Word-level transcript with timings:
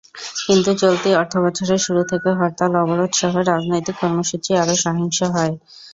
কিন্তু 0.43 0.69
চলতি 0.81 1.09
অর্থবছরের 1.15 1.79
শুরু 1.85 2.01
থেকে 2.11 2.29
হরতাল, 2.39 2.71
অবরোধসহ 2.83 3.33
রাজনৈতিক 3.45 3.95
কর্মসূচি 4.01 4.51
আরও 4.55 4.75
সহিংস 4.83 5.19
হয়। 5.35 5.53